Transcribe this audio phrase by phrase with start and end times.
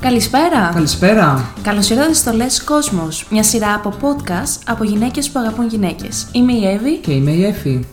[0.00, 0.70] Καλησπέρα!
[0.74, 1.54] Καλησπέρα!
[1.62, 6.28] Καλώς ήρθατε στο Λες Κόσμος, μια σειρά από podcast από γυναίκες που αγαπούν γυναίκες.
[6.32, 7.84] Είμαι η Εύη Και είμαι η Εφη.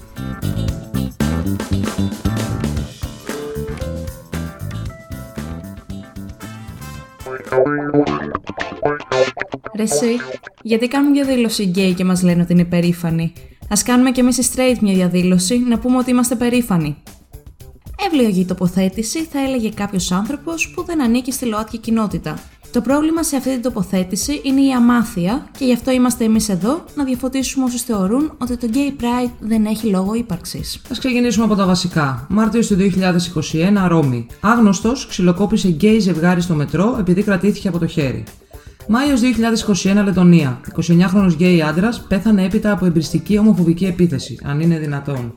[9.75, 10.17] Ρε εσύ,
[10.61, 13.33] γιατί κάνουν διαδήλωση γκέι και μας λένε ότι είναι περήφανοι.
[13.69, 16.97] Ας κάνουμε κι εμείς οι straight μια διαδήλωση να πούμε ότι είμαστε περήφανοι.
[18.07, 22.39] Εύλογη τοποθέτηση θα έλεγε κάποιος άνθρωπος που δεν ανήκει στη ΛΟΑΤΚΙ κοινότητα.
[22.71, 26.83] Το πρόβλημα σε αυτή την τοποθέτηση είναι η αμάθεια και γι' αυτό είμαστε εμείς εδώ
[26.95, 30.75] να διαφωτίσουμε όσους θεωρούν ότι το Gay Pride δεν έχει λόγο ύπαρξης.
[30.75, 32.25] Α ξεκινήσουμε από τα βασικά.
[32.29, 34.27] Μάρτιος του 2021, Ρώμη.
[34.41, 38.23] Άγνωστος ξυλοκόπησε γκέι ζευγάρι στο μετρό επειδή κρατήθηκε από το χέρι.
[38.87, 39.21] Μάιος
[39.83, 40.61] 2021, Λετωνία.
[40.75, 45.33] 29χρονο γκέι άντρας πέθανε έπειτα από εμπρηστική ομοφοβική επίθεση, αν είναι δυνατόν.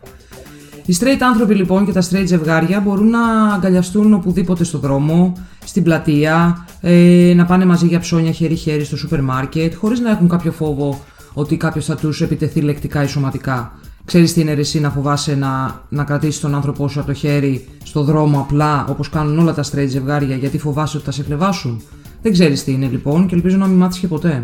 [0.90, 5.32] Οι straight άνθρωποι λοιπόν και τα straight ζευγάρια μπορούν να αγκαλιαστούν οπουδήποτε στο δρόμο,
[5.64, 10.28] στην πλατεία, ε, να πάνε μαζί για ψώνια χέρι-χέρι στο σούπερ μάρκετ, χωρίς να έχουν
[10.28, 11.00] κάποιο φόβο
[11.32, 13.72] ότι κάποιος θα τους επιτεθεί λεκτικά ή σωματικά.
[14.04, 17.14] Ξέρεις τι είναι ρε εσύ να φοβάσαι να, να κρατήσεις τον άνθρωπό σου από το
[17.14, 21.22] χέρι στο δρόμο απλά όπως κάνουν όλα τα straight ζευγάρια γιατί φοβάσαι ότι θα σε
[21.22, 21.82] κλεβάσουν;
[22.22, 24.40] Δεν ξέρεις τι είναι λοιπόν και ελπίζω να μην μάθεις και ποτέ.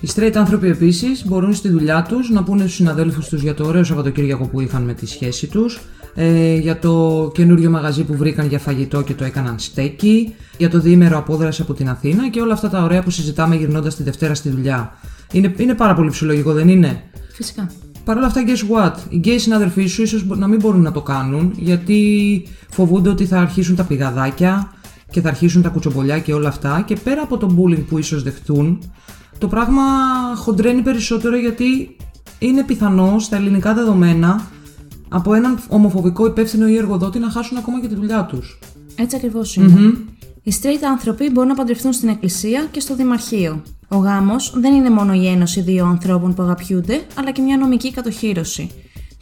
[0.00, 3.66] Οι straight άνθρωποι επίσης μπορούν στη δουλειά τους να πούνε στους συναδέλφους τους για το
[3.66, 5.80] ωραίο Σαββατοκύριακο που είχαν με τη σχέση τους,
[6.14, 10.80] ε, για το καινούριο μαγαζί που βρήκαν για φαγητό και το έκαναν στέκι, για το
[10.80, 14.34] διήμερο απόδραση από την Αθήνα και όλα αυτά τα ωραία που συζητάμε γυρνώντας τη Δευτέρα
[14.34, 14.92] στη δουλειά.
[15.32, 17.70] Είναι, είναι πάρα πολύ ψυχολογικό, δεν είναι; Φυσικά.
[18.04, 18.94] Παρ' όλα αυτά, guess what?
[19.08, 23.40] Οι γκέι συναδελφοί σου ίσως να μην μπορούν να το κάνουν γιατί φοβούνται ότι θα
[23.40, 24.72] αρχίσουν τα πηγαδάκια
[25.10, 26.82] και θα αρχίσουν τα κουτσομπολιά και όλα αυτά.
[26.86, 28.78] Και πέρα από το bullying που ίσως δεχτούν,
[29.40, 29.82] το πράγμα
[30.36, 31.96] χοντρένει περισσότερο γιατί
[32.38, 34.46] είναι πιθανό στα ελληνικά δεδομένα
[35.08, 38.58] από έναν ομοφοβικό υπεύθυνο ή εργοδότη να χάσουν ακόμα και τη δουλειά τους.
[38.96, 39.92] Έτσι ακριβώς είναι.
[40.42, 43.62] Οι straight άνθρωποι μπορούν να παντρευτούν στην εκκλησία και στο δημαρχείο.
[43.88, 47.92] Ο γάμος δεν είναι μόνο η ένωση δύο ανθρώπων που αγαπιούνται, αλλά και μια νομική
[47.92, 48.70] κατοχήρωση.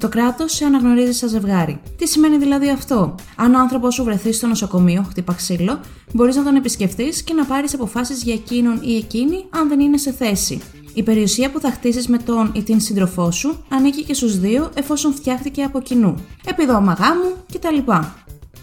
[0.01, 1.81] Το κράτος σε αναγνωρίζει σαν ζευγάρι.
[1.97, 5.81] Τι σημαίνει δηλαδή αυτό; Αν ο άνθρωπό σου βρεθεί στο νοσοκομείο, χτύπα ξύλο,
[6.13, 9.97] μπορείς να τον επισκεφτεί και να πάρεις αποφάσεις για εκείνον ή εκείνη, αν δεν είναι
[9.97, 10.61] σε θέση.
[10.95, 14.71] Η περιουσία που θα χτίσεις με τον ή την σύντροφό σου ανήκει και στους δύο
[14.75, 16.15] εφόσον φτιάχτηκε από κοινού.
[16.47, 17.93] Επιδόμα γάμου κτλ.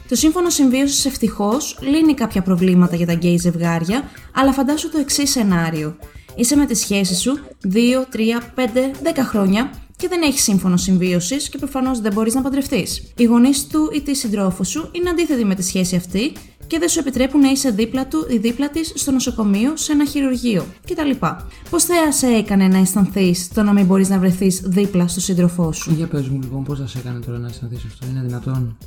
[0.08, 4.04] Το σύμφωνο συμβίωσης ευτυχώς λύνει κάποια προβλήματα για τα γκέι ζευγάρια,
[4.34, 5.96] αλλά φαντάσου το εξής σενάριο.
[6.36, 7.78] Είσαι με τη σχέση σου 2,
[8.12, 8.62] 3, 5,
[9.04, 13.14] 10 χρόνια και δεν έχει σύμφωνο συμβίωσης και προφανώς δεν μπορείς να παντρευτείς.
[13.18, 16.32] Οι γονείς του ή της συντρόφου σου είναι αντίθετοι με τη σχέση αυτή
[16.68, 20.06] και δεν σου επιτρέπουν να είσαι δίπλα του ή δίπλα της στο νοσοκομείο, σε ένα
[20.06, 21.26] χειρουργείο κτλ.
[21.70, 25.72] Πώς θα σε έκανε να αισθανθείς το να μην μπορείς να βρεθείς δίπλα στο σύντροφό
[25.72, 28.78] σου; Για πες μου λοιπόν, πώς θα σε έκανε τώρα να αισθανθείς αυτό, είναι δυνατόν;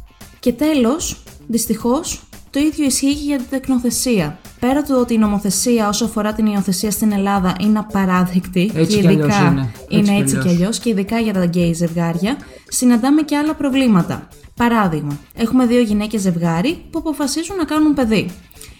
[0.40, 4.38] Και τέλος, δυστυχώς, το ίδιο ισχύει και για την τεκνοθεσία.
[4.60, 9.00] Πέρα του ότι η νομοθεσία όσο αφορά την υιοθεσία στην Ελλάδα είναι απαράδεκτη Έτσι και
[9.00, 10.00] κι αλλιώς ειδικά είναι.
[10.00, 10.54] Έτσι κι έτσι κι αλλιώς.
[10.54, 12.36] αλλιώς και ειδικά για τα γκέι ζευγάρια,
[12.68, 14.28] συναντάμε και άλλα προβλήματα.
[14.56, 18.30] Παράδειγμα, έχουμε δύο γυναίκες ζευγάρι που αποφασίζουν να κάνουν παιδί.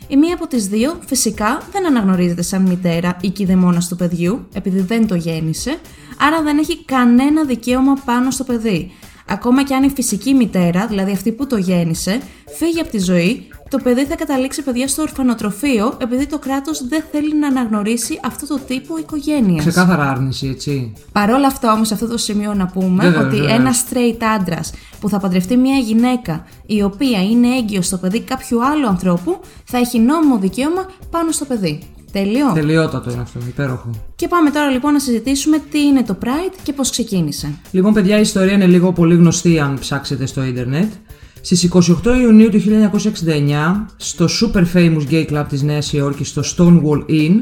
[0.08, 4.80] Η μία από τις δύο φυσικά δεν αναγνωρίζεται σαν μητέρα ή κηδεμόνας του παιδιού, επειδή
[4.80, 5.78] δεν το γέννησε,
[6.18, 8.92] άρα δεν έχει κανένα δικαίωμα πάνω στο παιδί.
[9.30, 12.20] Ακόμα και αν η φυσική μητέρα, δηλαδή αυτή που το γέννησε,
[12.58, 17.02] φύγει από τη ζωή, το παιδί θα καταλήξει παιδιά στο ορφανοτροφείο επειδή το κράτος δεν
[17.12, 19.64] θέλει να αναγνωρίσει αυτό το τύπο οικογένειας.
[19.64, 20.92] Ξεκάθαρα άρνηση, έτσι.
[21.12, 23.54] Παρ' όλα αυτά όμως, σε αυτό το σημείο να πούμε Βέβαια, ότι βέβαια.
[23.54, 28.64] ένας straight άντρας που θα παντρευτεί μια γυναίκα η οποία είναι έγκυο στο παιδί κάποιου
[28.64, 31.82] άλλου ανθρώπου θα έχει νόμιμο δικαίωμα πάνω στο παιδί.
[32.12, 32.52] Τελειώ.
[32.54, 33.90] Τελειότατο είναι αυτό, υπέροχο.
[34.16, 37.54] Και πάμε τώρα λοιπόν να συζητήσουμε τι είναι το Pride και πώς ξεκίνησε.
[37.70, 40.92] Λοιπόν, παιδιά, η ιστορία είναι λίγο πολύ γνωστή αν ψάξετε στο ίντερνετ.
[41.40, 47.10] Στις 28 Ιουνίου του 1969, στο super famous gay club της Νέας Υόρκης, στο Stonewall
[47.10, 47.40] Inn,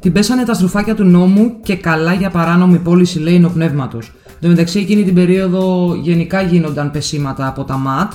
[0.00, 4.12] την πέσανε τα στροφάκια του νόμου και καλά για παράνομη πώληση λέει πνεύματος.
[4.26, 8.12] Εν τω μεταξύ εκείνη την περίοδο γενικά γίνονταν πεσήματα από τα ΜΑΤ,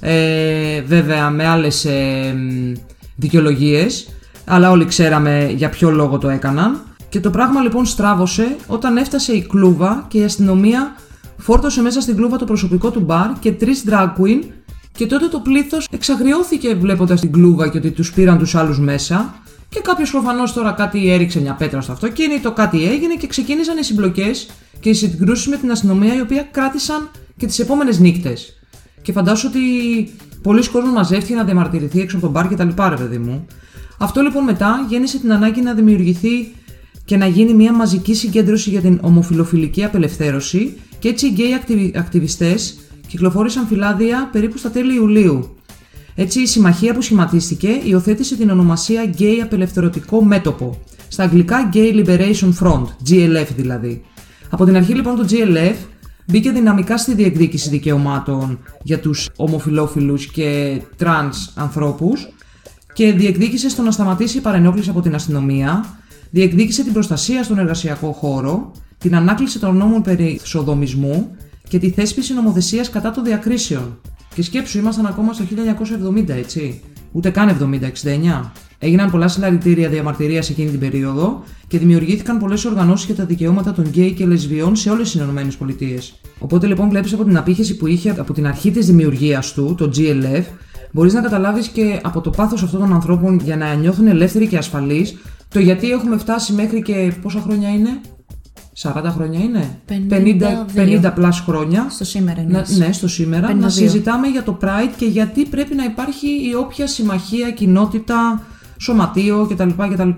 [0.00, 2.34] ε, βέβαια με άλλες ε,
[3.16, 4.08] δικαιολογίες,
[4.44, 6.80] αλλά όλοι ξέραμε για ποιο λόγο το έκαναν.
[7.08, 10.96] Και το πράγμα λοιπόν στράβωσε όταν έφτασε η κλούβα και η αστυνομία
[11.36, 14.40] φόρτωσε μέσα στην κλούβα το προσωπικό του μπαρ και τρεις drag queen
[14.96, 19.34] και τότε το πλήθος εξαγριώθηκε βλέποντας την κλούβα και ότι τους πήραν τους άλλους μέσα.
[19.68, 23.82] Και κάποιος προφανώς τώρα κάτι έριξε μια πέτρα στο αυτοκίνητο, κάτι έγινε και ξεκίνησαν οι
[23.82, 24.46] συμπλοκές
[24.80, 28.58] και οι συγκρούσεις με την αστυνομία η οποία κράτησαν και τις επόμενες νύχτες.
[29.02, 29.60] Και φαντάσου ότι
[30.42, 33.46] πολλοί κόσμοι μαζεύτηκε να διαμαρτυρηθεί έξω από τον μπαρ και τα λοιπά, ρε παιδί μου.
[33.98, 36.54] Αυτό λοιπόν μετά γέννησε την ανάγκη να δημιουργηθεί
[37.04, 41.96] και να γίνει μια μαζική συγκέντρωση για την ομοφιλοφιλική απελευθέρωση και έτσι οι γκέι ακτιβι-
[41.96, 42.78] ακτιβιστές
[43.08, 45.56] κυκλοφόρησαν φυλάδια περίπου στα τέλη Ιουλίου.
[46.14, 52.52] Έτσι, η συμμαχία που σχηματίστηκε υιοθέτησε την ονομασία Gay Απελευθερωτικό Μέτωπο, στα αγγλικά Gay Liberation
[52.60, 54.02] Front, GLF δηλαδή.
[54.50, 55.74] Από την αρχή λοιπόν το GLF
[56.26, 62.28] μπήκε δυναμικά στη διεκδίκηση δικαιωμάτων για τους ομοφιλόφιλους και τρανς ανθρώπους
[62.92, 65.98] και διεκδίκησε στο να σταματήσει η παρενόχληση από την αστυνομία,
[66.30, 71.36] διεκδίκησε την προστασία στον εργασιακό χώρο, την ανάκληση των νόμων περί σοδομισμού
[71.68, 74.00] και τη θέσπιση νομοθεσίας κατά των διακρίσεων.
[74.34, 76.80] Και σκέψου, ήμασταν ακόμα στο 1970, έτσι.
[77.12, 78.50] Ούτε καν 70-69.
[78.78, 83.72] Έγιναν πολλά συλλαλητήρια διαμαρτυρίας σε εκείνη την περίοδο και δημιουργήθηκαν πολλές οργανώσεις για τα δικαιώματα
[83.72, 86.02] των γκέι και λεσβιών σε όλες τις ΗΠΑ.
[86.38, 89.90] Οπότε λοιπόν βλέπεις από την απήχηση που είχε από την αρχή της δημιουργίας του, το
[89.96, 90.42] GLF,
[90.92, 94.56] μπορείς να καταλάβεις και από το πάθος αυτών των ανθρώπων για να νιώθουν ελεύθεροι και
[94.56, 95.16] ασφαλείς,
[95.48, 98.00] το γιατί έχουμε φτάσει μέχρι και πόσα χρόνια είναι;
[98.82, 101.86] 40 χρόνια είναι; 50, 50 plus χρόνια.
[101.90, 102.64] Στο σήμερα είναι.
[102.76, 103.48] Ναι, στο σήμερα.
[103.48, 103.54] 52.
[103.54, 108.42] Να συζητάμε για το Pride και γιατί πρέπει να υπάρχει η όποια συμμαχία, κοινότητα,
[108.80, 109.68] σωματείο κτλ.
[109.92, 110.10] κτλ.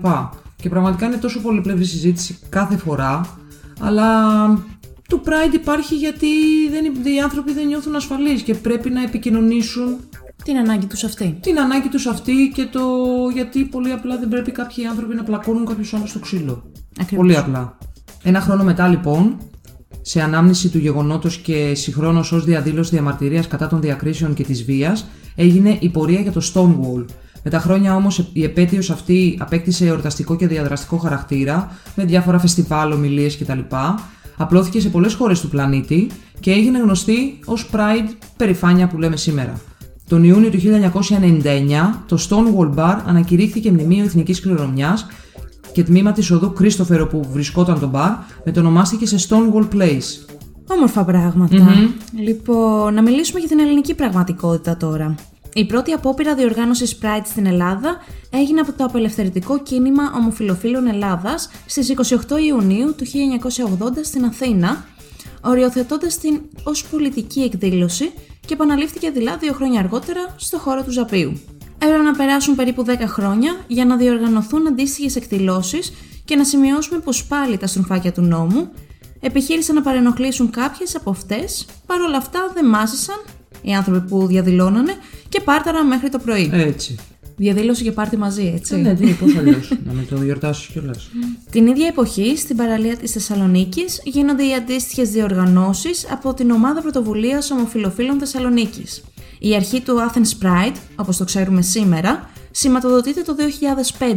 [0.55, 3.37] Και πραγματικά είναι τόσο πολύπλευρη συζήτηση κάθε φορά,
[3.79, 4.07] αλλά
[5.07, 6.27] το Pride υπάρχει γιατί
[6.71, 9.97] δεν, οι άνθρωποι δεν νιώθουν ασφαλείς και πρέπει να επικοινωνήσουν
[10.43, 11.37] την ανάγκη τους αυτή.
[11.41, 12.81] Την ανάγκη τους αυτή και το
[13.33, 16.71] γιατί πολύ απλά δεν πρέπει κάποιοι άνθρωποι να πλακώνουν κάποιους άλλους στο ξύλο.
[16.99, 17.25] Ακριβώς.
[17.25, 17.77] Πολύ απλά.
[18.29, 19.37] Ένα χρόνο μετά λοιπόν,
[20.01, 25.07] σε ανάμνηση του γεγονότος και συγχρόνως ως διαδήλωση διαμαρτυρίας κατά των διακρίσεων και της βίας,
[25.35, 27.05] έγινε η πορεία για το Stonewall,
[27.43, 32.91] με τα χρόνια όμως η επέτειος αυτή απέκτησε εορταστικό και διαδραστικό χαρακτήρα με διάφορα φεστιβάλ,
[32.91, 33.59] ομιλίες κτλ.
[34.37, 36.07] Απλώθηκε σε πολλές χώρες του πλανήτη
[36.39, 39.61] και έγινε γνωστή ως Pride περηφάνεια που λέμε σήμερα.
[40.07, 45.05] Τον Ιούνιο του 1999 το Stonewall Bar ανακηρύχθηκε μνημείο εθνικής κληρονομιάς
[45.71, 48.11] και τμήμα της οδού Κρίστοφερ όπου βρισκόταν το μπαρ
[48.45, 50.37] μετονομάστηκε σε Stonewall Place.
[50.67, 51.05] Όμορφα
[52.15, 55.15] Λοιπόν, να μιλήσουμε για την ελληνική πραγματικότητα τώρα.
[55.53, 57.97] Η πρώτη απόπειρα διοργάνωσης Pride στην Ελλάδα
[58.29, 61.93] έγινε από το απελευθερητικό κίνημα Ομοφιλοφίλων Ελλάδας στις
[62.29, 64.85] 28 Ιουνίου του 1980 στην Αθήνα,
[65.41, 68.11] οριοθετώντας την ως πολιτική εκδήλωση
[68.45, 71.39] και επαναλήφθηκε δειλά δύο χρόνια αργότερα στο χώρο του Ζαπίου.
[71.81, 75.93] Έπρεπε να περάσουν περίπου 10 χρόνια για να διοργανωθούν αντίστοιχες εκδηλώσεις
[76.25, 78.69] και να σημειώσουμε πως πάλι τα στροφάκια του νόμου
[79.19, 83.21] επιχείρησαν να παρενοχλήσουν κάποιες από αυτές, παρόλα αυτά δεν μάζεσαν
[83.61, 84.93] οι άνθρωποι που διαδηλώνανε
[85.29, 86.49] και πάρταραν μέχρι το πρωί.
[86.53, 86.95] Έτσι.
[87.37, 88.75] Διαδήλωση και πάρτι μαζί, έτσι.
[88.75, 89.61] Ε, ναι, τι, πώς αλλιώ.
[89.85, 91.09] να με το γιορτάσεις κιόλας.
[91.51, 97.51] Την ίδια εποχή, στην παραλία της Θεσσαλονίκης, γίνονται οι αντίστοιχες διοργανώσεις από την ομάδα πρωτοβουλίας
[97.51, 99.03] Ομοφιλοφίλων Θεσσαλονίκης.
[99.39, 103.35] Η αρχή του Athens Pride, όπως το ξέρουμε σήμερα, σηματοδοτείται το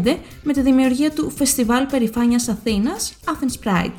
[0.04, 3.92] 2005 με τη δημιουργία του Φεστιβάλ Περιφάνειας Αθήνας Athens Pride,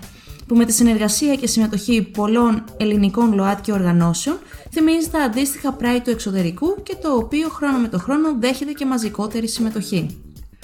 [0.47, 4.37] που με τη συνεργασία και συμμετοχή πολλών ελληνικών ΛΟΑΤ και οργανώσεων
[4.71, 8.85] θυμίζει τα αντίστοιχα Pride του εξωτερικού και το οποίο χρόνο με το χρόνο δέχεται και
[8.85, 10.17] μαζικότερη συμμετοχή.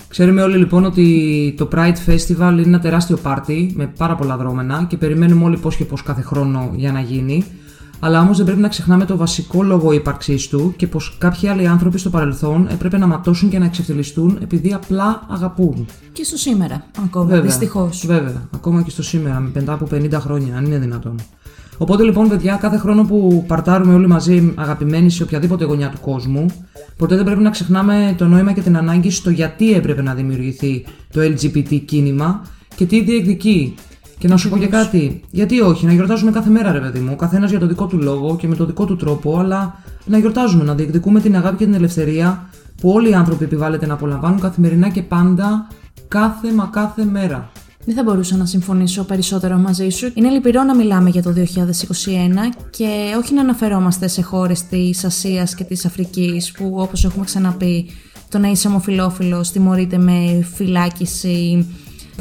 [0.07, 4.85] Ξέρουμε όλοι λοιπόν ότι το Pride Festival είναι ένα τεράστιο πάρτι με πάρα πολλά δρόμενα
[4.89, 7.45] και περιμένουμε όλοι πώς και πώς κάθε χρόνο για να γίνει.
[7.99, 11.67] Αλλά όμως δεν πρέπει να ξεχνάμε το βασικό λόγο ύπαρξής του και πως κάποιοι άλλοι
[11.67, 15.85] άνθρωποι στο παρελθόν έπρεπε να ματώσουν και να εξευτελιστούν επειδή απλά αγαπούν.
[16.11, 18.05] Και στο σήμερα, ακόμα δυστυχώς.
[18.05, 21.15] Βέβαια, ακόμα και στο σήμερα, μετά από 50 χρόνια, αν είναι δυνατόν.
[21.77, 26.45] Οπότε λοιπόν, παιδιά, κάθε χρόνο που παρτάρουμε όλοι μαζί αγαπημένοι σε οποιαδήποτε γωνιά του κόσμου,
[26.97, 30.85] ποτέ δεν πρέπει να ξεχνάμε το νόημα και την ανάγκη στο γιατί έπρεπε να δημιουργηθεί
[31.11, 32.41] το LGBT κίνημα
[32.75, 33.75] και τι διεκδικεί
[34.19, 37.09] και να σου πω και κάτι, γιατί όχι, να γιορτάζουμε κάθε μέρα, ρε παιδί μου,
[37.13, 40.17] ο καθένας για το δικό του λόγο και με το δικό του τρόπο, αλλά να
[40.17, 42.49] γιορτάζουμε, να διεκδικούμε την αγάπη και την ελευθερία
[42.81, 45.67] που όλοι οι άνθρωποι επιβάλλεται να απολαμβάνουν καθημερινά και πάντα,
[46.07, 47.51] κάθε μα κάθε μέρα.
[47.85, 50.11] Δεν θα μπορούσα να συμφωνήσω περισσότερο μαζί σου.
[50.13, 51.43] Είναι λυπηρό να μιλάμε για το 2021
[52.69, 57.89] και όχι να αναφερόμαστε σε χώρες της Ασίας και της Αφρικής που, όπως έχουμε ξαναπεί,
[58.29, 61.67] το να είσαι ομοφυλόφιλος τιμωρείται με φυλάκιση,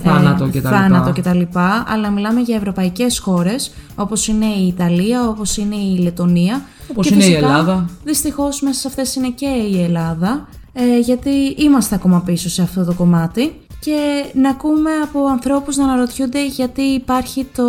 [0.02, 0.68] θάνατο ε, κτλ.
[0.68, 1.40] Θάνατο κτλ.
[1.86, 6.62] Αλλά μιλάμε για ευρωπαϊκές χώρες όπως είναι η Ιταλία, όπως είναι η Λετωνία.
[6.90, 7.90] Όπως είναι φυσικά, η Ελλάδα.
[8.04, 10.48] Δυστυχώς μέσα σε αυτές είναι και η Ελλάδα.
[10.72, 15.84] Ε, γιατί είμαστε ακόμα πίσω σε αυτό το κομμάτι και να ακούμε από ανθρώπους να
[15.84, 17.64] αναρωτιούνται γιατί υπάρχει το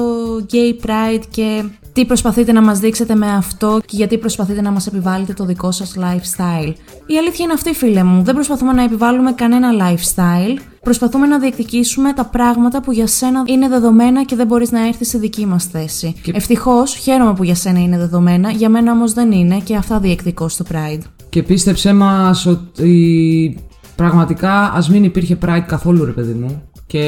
[0.51, 4.87] gay pride και τι προσπαθείτε να μας δείξετε με αυτό και γιατί προσπαθείτε να μας
[4.87, 6.73] επιβάλλετε το δικό σας lifestyle.
[7.05, 10.59] Η αλήθεια είναι αυτή φίλε μου, δεν προσπαθούμε να επιβάλλουμε κανένα lifestyle,
[10.89, 15.09] προσπαθούμε να διεκδικήσουμε τα πράγματα που για σένα είναι δεδομένα και δεν μπορείς να έρθεις
[15.09, 16.15] σε δική μας θέση.
[16.21, 16.31] Και...
[16.35, 20.47] Ευτυχώς, χαίρομαι που για σένα είναι δεδομένα, για μένα όμως δεν είναι και αυτά διεκδικώ
[20.49, 21.01] στο Pride.
[21.29, 23.57] Και πίστεψέ μας ότι
[23.95, 27.03] πραγματικά ας μην υπήρχε Pride καθόλου ρε παιδί μου και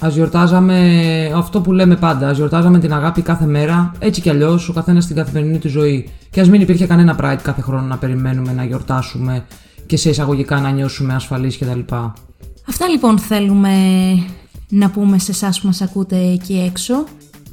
[0.00, 1.00] Α γιορτάζαμε
[1.34, 2.28] αυτό που λέμε πάντα.
[2.28, 6.08] Α γιορτάζαμε την αγάπη κάθε μέρα, έτσι κι αλλιώς, ο καθένας στην καθημερινή του ζωή.
[6.30, 9.44] Και ας μην υπήρχε κανένα Pride κάθε χρόνο να περιμένουμε να γιορτάσουμε
[9.86, 11.94] και σε εισαγωγικά να νιώσουμε ασφαλείς κτλ.
[12.68, 13.74] Αυτά λοιπόν θέλουμε
[14.68, 17.04] να πούμε σε εσάς που μας ακούτε εκεί έξω.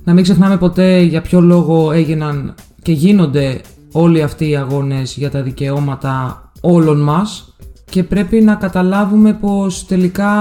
[0.03, 5.29] Να μην ξεχνάμε ποτέ για ποιο λόγο έγιναν και γίνονται όλοι αυτοί οι αγώνες για
[5.29, 7.55] τα δικαιώματα όλων μας
[7.89, 10.31] και πρέπει να καταλάβουμε πως τελικά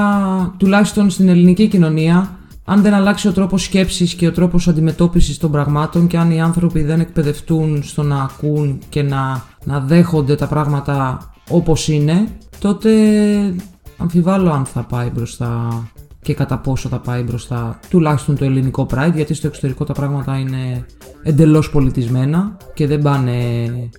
[0.56, 5.50] τουλάχιστον στην ελληνική κοινωνία αν δεν αλλάξει ο τρόπος σκέψης και ο τρόπος αντιμετώπισης των
[5.50, 10.46] πραγμάτων και αν οι άνθρωποι δεν εκπαιδευτούν στο να ακούν και να, να δέχονται τα
[10.46, 12.26] πράγματα όπως είναι
[12.58, 12.90] τότε
[13.96, 15.68] αμφιβάλλω αν θα πάει μπροστά
[16.22, 20.38] και κατά πόσο θα πάει μπροστά τουλάχιστον το ελληνικό Pride γιατί στο εξωτερικό τα πράγματα
[20.38, 20.86] είναι
[21.22, 23.32] εντελώς πολιτισμένα και δεν πάνε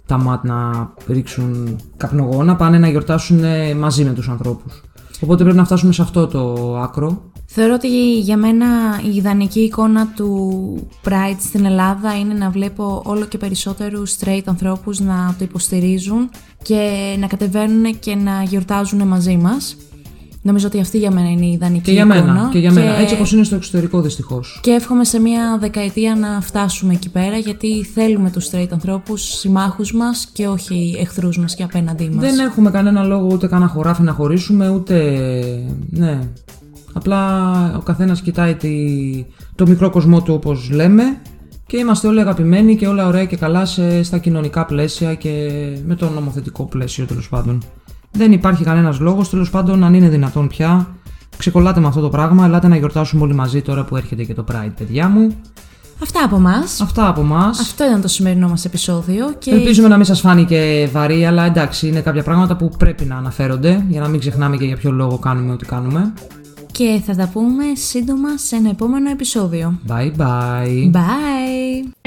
[0.06, 3.42] τα ΜΑΤ να ρίξουν καπνογόνα, πάνε να γιορτάσουν
[3.78, 4.82] μαζί με τους ανθρώπους.
[5.22, 7.32] Οπότε πρέπει να φτάσουμε σε αυτό το άκρο.
[7.58, 8.66] Θεωρώ ότι για μένα
[9.12, 15.00] η ιδανική εικόνα του Pride στην Ελλάδα είναι να βλέπω όλο και περισσότερους straight ανθρώπους
[15.00, 16.30] να το υποστηρίζουν
[16.62, 19.78] και να κατεβαίνουν και να γιορτάζουν μαζί μας.
[20.42, 22.24] Νομίζω ότι αυτή για μένα είναι η ιδανική Και για εικόνα.
[22.24, 22.96] μένα, και για μένα.
[22.96, 24.60] Έτσι όπως είναι στο εξωτερικό δυστυχώς.
[24.64, 29.94] Και εύχομαι σε μια δεκαετία να φτάσουμε εκεί πέρα γιατί θέλουμε τους straight ανθρώπους, συμμάχους
[29.94, 32.26] μας και όχι εχθρούς μας και απέναντί μας.
[32.26, 35.20] Δεν έχουμε κανένα λόγο ούτε κανένα χωράφι να χωρίσουμε, ούτε.
[35.90, 36.20] Ναι.
[36.98, 38.74] Απλά ο καθένας κοιτάει τη...
[39.56, 41.04] το μικρό κοσμό του όπως λέμε
[41.66, 44.04] και είμαστε όλοι αγαπημένοι και όλα ωραία και καλά σε...
[44.04, 45.50] στα κοινωνικά πλαίσια και
[45.86, 47.62] με το νομοθετικό πλαίσιο τέλος πάντων.
[48.12, 50.88] Δεν υπάρχει κανένας λόγος, τέλος πάντων, αν είναι δυνατόν πια.
[51.38, 52.46] Ξεκολλάτε με αυτό το πράγμα.
[52.46, 55.36] Ελάτε να γιορτάσουμε όλοι μαζί τώρα που έρχεται και το Pride, παιδιά μου.
[56.02, 56.56] Αυτά από εμά.
[56.82, 57.46] Αυτά από εμά.
[57.46, 59.34] Αυτό ήταν το σημερινό μας επεισόδιο.
[59.38, 59.52] Και...
[59.52, 63.86] Ελπίζουμε να μην σας φάνηκε βαρύ, αλλά εντάξει, είναι κάποια πράγματα που πρέπει να αναφέρονται
[63.90, 66.14] για να μην ξεχνάμε και για ποιο λόγο κάνουμε ό,τι κάνουμε.
[66.78, 69.80] Και θα τα πούμε σύντομα σε ένα επόμενο επεισόδιο.
[69.88, 70.92] Bye bye.
[70.92, 72.05] Bye!